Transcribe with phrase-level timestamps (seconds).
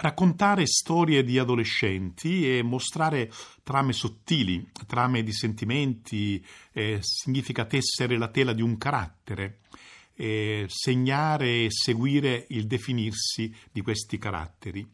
[0.00, 3.30] raccontare storie di adolescenti e mostrare
[3.62, 9.60] trame sottili, trame di sentimenti, eh, significa tessere la tela di un carattere,
[10.14, 14.86] eh, segnare e seguire il definirsi di questi caratteri.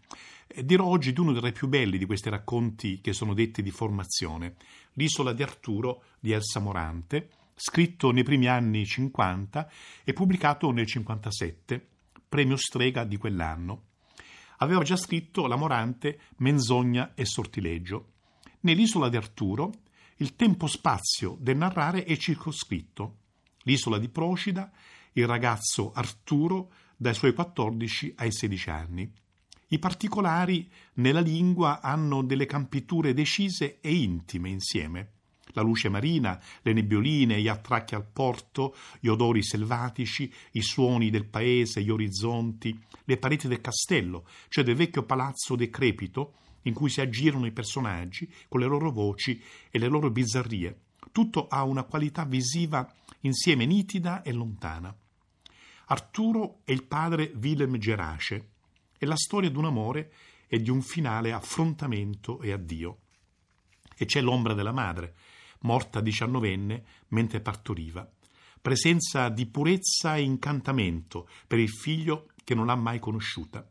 [0.49, 3.71] Eh, dirò oggi di uno dei più belli di questi racconti che sono detti di
[3.71, 4.57] formazione,
[4.99, 9.71] L'isola di Arturo di Elsa Morante, scritto nei primi anni 50
[10.05, 11.87] e pubblicato nel 57,
[12.29, 13.83] premio Strega di quell'anno.
[14.59, 18.13] Aveva già scritto La Morante, Menzogna e Sortileggio.
[18.61, 19.73] Nell'isola di Arturo
[20.17, 23.19] il tempo-spazio del narrare è circoscritto.
[23.63, 24.71] L'isola di Procida,
[25.13, 29.13] il ragazzo Arturo dai suoi 14 ai 16 anni.
[29.69, 35.11] I particolari nella lingua hanno delle campiture decise e intime insieme.
[35.57, 41.25] La luce marina, le nebbioline, gli attracchi al porto, gli odori selvatici, i suoni del
[41.25, 46.35] paese, gli orizzonti, le pareti del castello, cioè del vecchio palazzo decrepito
[46.65, 50.81] in cui si aggirano i personaggi con le loro voci e le loro bizzarrie.
[51.11, 52.87] Tutto ha una qualità visiva
[53.21, 54.95] insieme nitida e lontana.
[55.87, 58.51] Arturo è il padre Willem Gerace,
[58.99, 60.13] è la storia di un amore
[60.49, 62.99] e di un finale affrontamento e addio.
[63.97, 65.15] E c'è l'ombra della madre,
[65.61, 68.09] morta diciannovenne mentre partoriva.
[68.61, 73.69] Presenza di purezza e incantamento per il figlio che non l'ha mai conosciuta.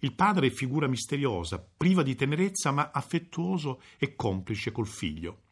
[0.00, 5.42] Il padre è figura misteriosa, priva di tenerezza ma affettuoso e complice col figlio.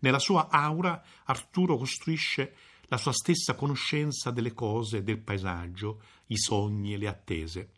[0.00, 2.54] Nella sua aura Arturo costruisce
[2.86, 7.70] la sua stessa conoscenza delle cose, del paesaggio, i sogni e le attese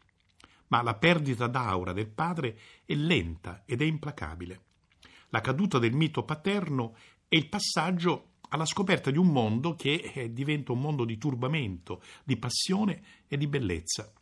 [0.74, 4.62] ma la perdita d'aura del padre è lenta ed è implacabile.
[5.34, 6.94] La caduta del mito paterno
[7.26, 12.00] è il passaggio alla scoperta di un mondo che eh, diventa un mondo di turbamento,
[12.22, 14.12] di passione e di bellezza.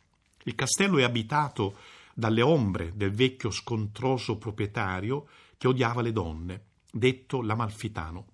[0.45, 1.77] Il castello è abitato
[2.15, 8.25] dalle ombre del vecchio scontroso proprietario che odiava le donne, detto l'Amalfitano.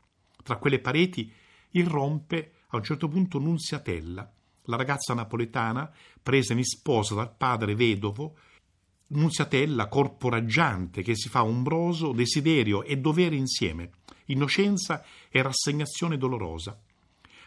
[0.41, 1.29] Tra quelle pareti
[1.71, 4.31] irrompe a un certo punto Nunziatella,
[4.63, 5.91] la ragazza napoletana,
[6.23, 8.37] presa in sposa dal padre vedovo,
[9.11, 13.91] Nunziatella, corpo raggiante, che si fa ombroso, desiderio e dovere insieme,
[14.25, 16.79] innocenza e rassegnazione dolorosa.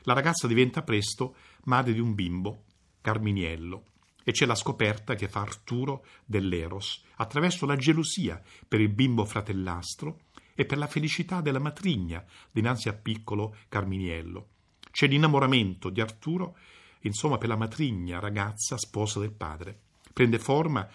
[0.03, 2.65] La ragazza diventa presto madre di un bimbo,
[3.01, 3.85] Carminiello,
[4.25, 10.23] e c'è la scoperta che fa Arturo dell'Eros, attraverso la gelosia per il bimbo fratellastro
[10.55, 14.49] e per la felicità della matrigna dinanzi a piccolo Carminiello.
[14.91, 16.57] C'è l'innamoramento di Arturo
[17.03, 19.79] insomma per la matrigna ragazza sposa del padre.
[20.13, 20.89] Prende forma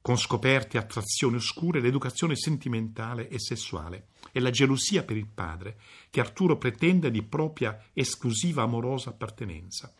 [0.00, 5.78] con scoperte attrazioni oscure l'educazione sentimentale e sessuale e la gelosia per il padre
[6.10, 9.92] che Arturo pretende di propria esclusiva amorosa appartenenza.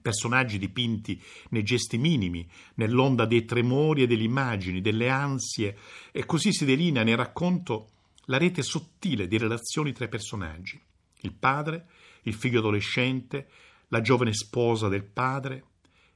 [0.00, 5.78] Personaggi dipinti nei gesti minimi, nell'onda dei tremori e delle immagini, delle ansie,
[6.10, 7.90] e così si delinea nel racconto
[8.26, 10.80] la rete sottile di relazioni tra i personaggi.
[11.20, 11.86] Il padre,
[12.22, 13.48] il figlio adolescente,
[13.88, 15.64] la giovane sposa del padre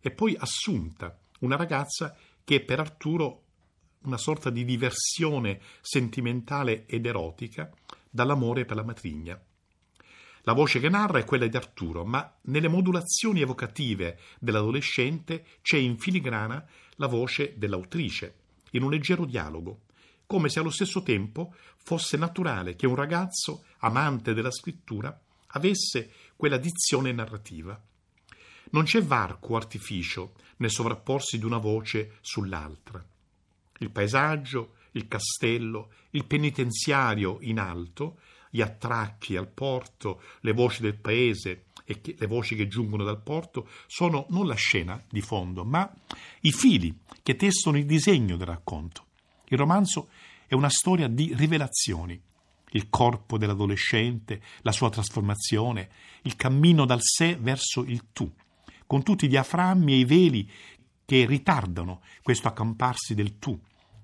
[0.01, 3.43] e poi Assunta, una ragazza che per Arturo
[4.03, 7.69] una sorta di diversione sentimentale ed erotica
[8.09, 9.43] dall'amore per la matrigna.
[10.43, 15.99] La voce che narra è quella di Arturo, ma nelle modulazioni evocative dell'adolescente c'è in
[15.99, 16.65] filigrana
[16.99, 18.37] la voce dell'autrice,
[18.71, 19.81] in un leggero dialogo,
[20.25, 21.53] come se allo stesso tempo
[21.83, 27.83] fosse naturale che un ragazzo, amante della scrittura, avesse quella dizione narrativa.
[28.71, 33.05] Non c'è varco artificio nel sovrapporsi di una voce sull'altra.
[33.79, 38.19] Il paesaggio, il castello, il penitenziario in alto,
[38.51, 43.23] gli attracchi al porto, le voci del paese e che, le voci che giungono dal
[43.23, 45.93] porto sono non la scena di fondo, ma
[46.41, 49.05] i fili che tessono il disegno del racconto.
[49.49, 50.09] Il romanzo
[50.47, 52.21] è una storia di rivelazioni,
[52.71, 55.91] il corpo dell'adolescente, la sua trasformazione,
[56.23, 58.33] il cammino dal sé verso il tu,
[58.87, 60.51] con tutti i diaframmi e i veli
[61.05, 63.59] che ritardano questo accamparsi del tu,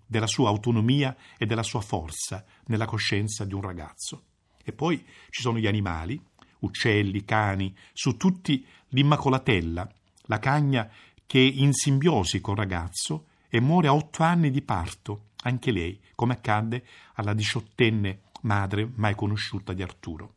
[0.07, 4.25] della sua autonomia e della sua forza nella coscienza di un ragazzo.
[4.65, 6.21] E poi ci sono gli animali,
[6.61, 9.89] uccelli, cani, su tutti l'immacolatella,
[10.27, 10.91] la cagna
[11.27, 16.01] che è in simbiosi col ragazzo e muore a otto anni di parto, anche lei,
[16.15, 20.35] come accadde alla diciottenne madre mai conosciuta di Arturo.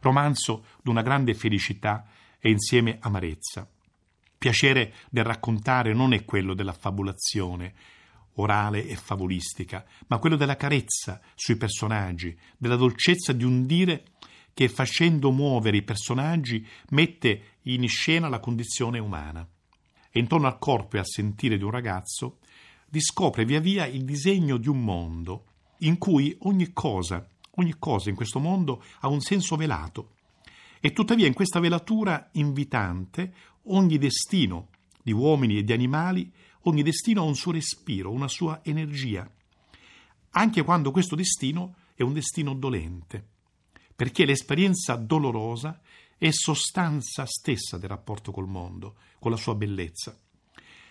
[0.00, 2.06] Romanzo d'una grande felicità
[2.46, 3.68] e insieme amarezza.
[4.38, 7.74] Piacere del raccontare non è quello della fabulazione
[8.34, 14.12] orale e favolistica, ma quello della carezza sui personaggi, della dolcezza di un dire
[14.54, 19.46] che facendo muovere i personaggi mette in scena la condizione umana.
[20.12, 22.38] e intorno al corpo e al sentire di un ragazzo
[22.90, 25.46] riscopre via via il disegno di un mondo
[25.80, 30.15] in cui ogni cosa, ogni cosa in questo mondo ha un senso velato.
[30.80, 33.32] E tuttavia in questa velatura invitante
[33.64, 34.68] ogni destino
[35.02, 36.32] di uomini e di animali,
[36.62, 39.28] ogni destino ha un suo respiro, una sua energia,
[40.30, 43.24] anche quando questo destino è un destino dolente,
[43.94, 45.80] perché l'esperienza dolorosa
[46.18, 50.18] è sostanza stessa del rapporto col mondo, con la sua bellezza.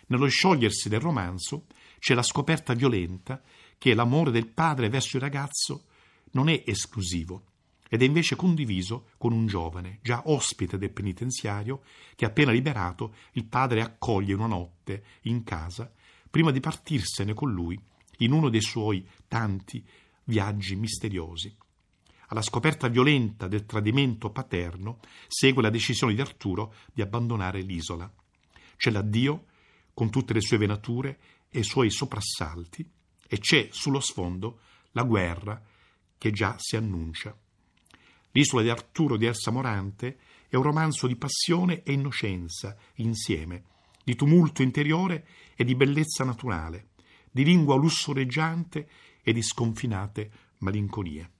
[0.08, 1.66] Nello sciogliersi del romanzo
[2.00, 3.42] c'è la scoperta violenta
[3.78, 5.86] che l'amore del padre verso il ragazzo
[6.32, 7.54] non è esclusivo
[7.88, 11.84] ed è invece condiviso con un giovane, già ospite del penitenziario,
[12.16, 15.92] che appena liberato il padre accoglie una notte in casa
[16.30, 17.80] prima di partirsene con lui
[18.20, 19.86] in uno dei suoi tanti
[20.26, 21.56] viaggi misteriosi.
[22.28, 28.12] Alla scoperta violenta del tradimento paterno segue la decisione di Arturo di abbandonare l'isola.
[28.76, 29.46] C'è l'addio,
[29.94, 32.90] con tutte le sue venature e i suoi soprassalti,
[33.28, 34.60] e c'è sullo sfondo
[34.92, 35.62] la guerra
[36.18, 37.38] che già si annuncia.
[38.36, 40.18] L'isola di Arturo di Elsa Morante
[40.50, 43.64] è un romanzo di passione e innocenza insieme,
[44.04, 46.90] di tumulto interiore e di bellezza naturale,
[47.32, 48.90] di lingua lussureggiante
[49.24, 51.32] e di sconfinate malinconie.